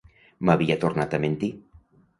M'havia 0.49 0.79
tornat 0.85 1.15
a 1.15 1.21
mentir. 1.29 1.55